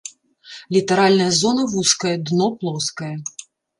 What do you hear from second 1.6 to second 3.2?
вузкая, дно плоскае.